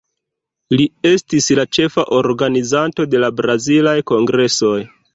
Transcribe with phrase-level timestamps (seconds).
[0.79, 4.77] Li estis la ĉefa organizanto de la Brazilaj Kongresoj.